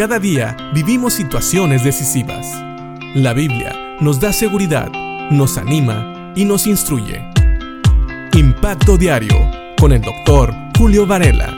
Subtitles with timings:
[0.00, 2.46] Cada día vivimos situaciones decisivas.
[3.14, 4.90] La Biblia nos da seguridad,
[5.30, 7.22] nos anima y nos instruye.
[8.32, 9.36] Impacto Diario
[9.78, 11.54] con el doctor Julio Varela.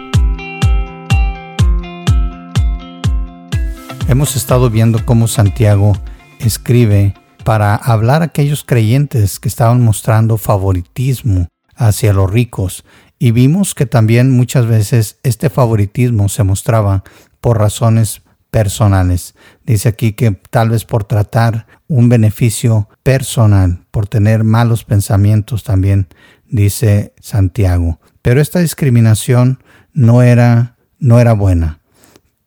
[4.09, 5.93] Hemos estado viendo cómo Santiago
[6.41, 7.15] escribe
[7.45, 11.47] para hablar a aquellos creyentes que estaban mostrando favoritismo
[11.77, 12.85] hacia los ricos
[13.21, 17.05] y vimos que también muchas veces este favoritismo se mostraba
[17.41, 18.23] por razones
[18.53, 19.35] personales.
[19.65, 26.07] Dice aquí que tal vez por tratar un beneficio personal, por tener malos pensamientos también,
[26.49, 27.99] dice Santiago.
[28.21, 31.81] Pero esta discriminación no era, no era buena.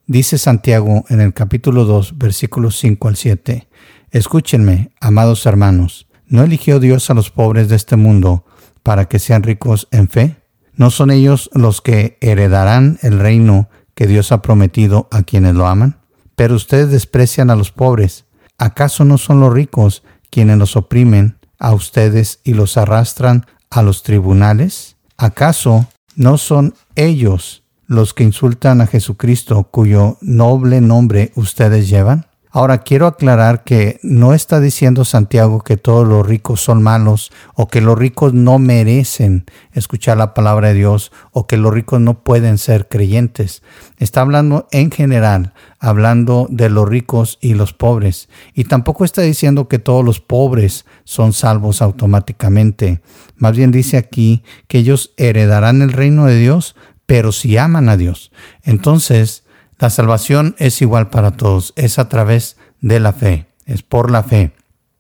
[0.06, 3.68] Dice Santiago en el capítulo 2, versículos 5 al 7.
[4.12, 8.46] Escúchenme, amados hermanos, ¿no eligió Dios a los pobres de este mundo
[8.84, 10.38] para que sean ricos en fe?
[10.76, 15.66] ¿No son ellos los que heredarán el reino que Dios ha prometido a quienes lo
[15.68, 15.98] aman?
[16.36, 18.26] Pero ustedes desprecian a los pobres.
[18.58, 24.04] ¿Acaso no son los ricos quienes los oprimen a ustedes y los arrastran a los
[24.04, 24.98] tribunales?
[25.18, 32.28] ¿Acaso no son ellos los que insultan a Jesucristo cuyo noble nombre ustedes llevan?
[32.56, 37.68] Ahora quiero aclarar que no está diciendo Santiago que todos los ricos son malos o
[37.68, 42.24] que los ricos no merecen escuchar la palabra de Dios o que los ricos no
[42.24, 43.62] pueden ser creyentes.
[43.98, 48.30] Está hablando en general, hablando de los ricos y los pobres.
[48.54, 53.02] Y tampoco está diciendo que todos los pobres son salvos automáticamente.
[53.36, 57.98] Más bien dice aquí que ellos heredarán el reino de Dios, pero si aman a
[57.98, 58.32] Dios.
[58.64, 59.45] Entonces,
[59.78, 64.24] la salvación es igual para todos, es a través de la fe, es por la
[64.24, 64.54] fe.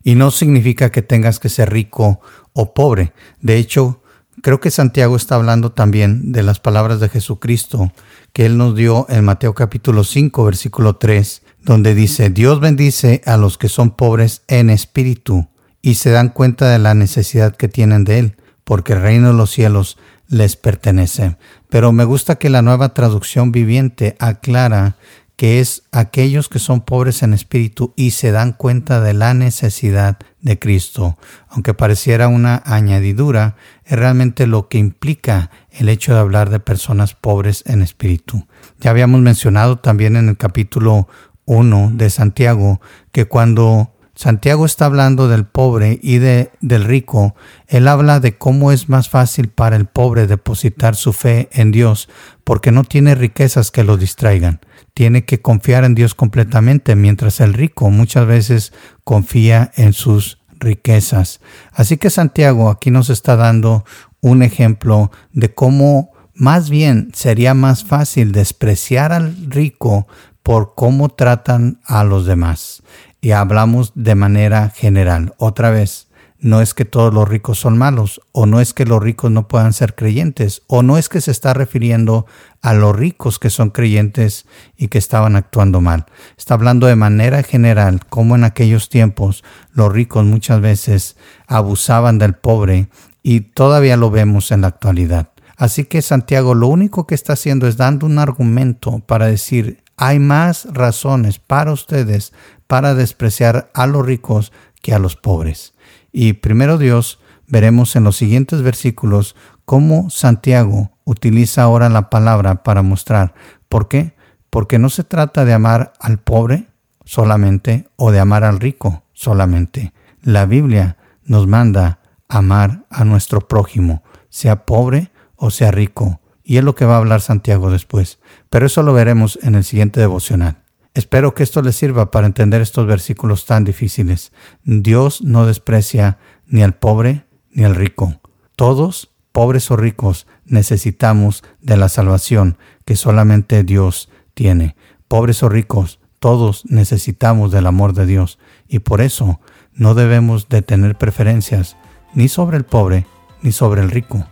[0.04, 2.20] Y no significa que tengas que ser rico
[2.54, 3.14] o pobre.
[3.42, 4.02] De hecho,
[4.42, 7.92] creo que Santiago está hablando también de las palabras de Jesucristo
[8.34, 13.38] que él nos dio en Mateo capítulo 5, versículo 3, donde dice, Dios bendice a
[13.38, 15.48] los que son pobres en espíritu
[15.82, 19.36] y se dan cuenta de la necesidad que tienen de él, porque el reino de
[19.36, 19.98] los cielos
[20.28, 21.38] les pertenece.
[21.70, 24.96] Pero me gusta que la nueva traducción viviente aclara
[25.36, 30.18] que es aquellos que son pobres en espíritu y se dan cuenta de la necesidad
[30.42, 31.18] de Cristo.
[31.50, 37.16] Aunque pareciera una añadidura, es realmente lo que implica el hecho de hablar de personas
[37.16, 38.48] pobres en espíritu.
[38.80, 41.10] Ya habíamos mencionado también en el capítulo
[41.46, 42.80] 1 de Santiago
[43.12, 47.36] que cuando Santiago está hablando del pobre y de, del rico.
[47.68, 52.08] Él habla de cómo es más fácil para el pobre depositar su fe en Dios
[52.46, 54.62] porque no tiene riquezas que lo distraigan.
[54.94, 61.42] Tiene que confiar en Dios completamente, mientras el rico muchas veces confía en sus riquezas.
[61.74, 63.84] Así que Santiago aquí nos está dando
[64.22, 70.08] un ejemplo de cómo más bien sería más fácil despreciar al rico
[70.42, 72.82] por cómo tratan a los demás
[73.26, 75.34] y hablamos de manera general.
[75.40, 79.02] Otra vez, no es que todos los ricos son malos, o no es que los
[79.02, 82.28] ricos no puedan ser creyentes, o no es que se está refiriendo
[82.62, 84.46] a los ricos que son creyentes
[84.78, 86.06] y que estaban actuando mal.
[86.38, 89.44] Está hablando de manera general, como en aquellos tiempos
[89.74, 92.90] los ricos muchas veces abusaban del pobre
[93.24, 95.32] y todavía lo vemos en la actualidad.
[95.58, 100.20] Así que Santiago lo único que está haciendo es dando un argumento para decir, hay
[100.20, 102.34] más razones para ustedes
[102.68, 104.52] para despreciar a los ricos
[104.82, 105.74] que a los pobres.
[106.12, 109.36] Y primero Dios, veremos en los siguientes versículos
[109.66, 113.34] cómo Santiago utiliza ahora la palabra para mostrar.
[113.70, 114.16] ¿Por qué?
[114.50, 116.68] Porque no se trata de amar al pobre
[117.04, 119.94] solamente o de amar al rico solamente.
[120.22, 126.20] La Biblia nos manda amar a nuestro prójimo, sea pobre o sea rico.
[126.46, 128.20] Y es lo que va a hablar Santiago después.
[128.50, 130.58] Pero eso lo veremos en el siguiente devocional.
[130.94, 134.32] Espero que esto les sirva para entender estos versículos tan difíciles.
[134.64, 138.22] Dios no desprecia ni al pobre ni al rico.
[138.56, 144.76] Todos, pobres o ricos, necesitamos de la salvación que solamente Dios tiene.
[145.10, 149.42] Pobres o ricos, todos necesitamos del amor de Dios y por eso
[149.74, 151.76] no debemos de tener preferencias
[152.14, 153.06] ni sobre el pobre
[153.42, 154.26] ni sobre el rico,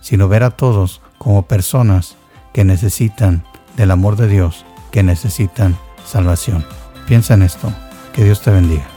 [0.00, 2.16] sino ver a todos como personas
[2.52, 3.42] que necesitan
[3.76, 5.76] del amor de Dios, que necesitan
[6.06, 6.64] salvación.
[7.08, 7.72] Piensa en esto.
[8.12, 8.93] Que Dios te bendiga.